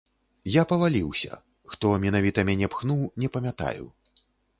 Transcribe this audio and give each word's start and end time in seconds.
Я 0.53 0.61
паваліўся, 0.71 1.35
хто 1.73 1.91
менавіта 2.05 2.45
мяне 2.51 2.71
пхнуў, 2.77 3.05
не 3.25 3.31
памятаю. 3.37 3.85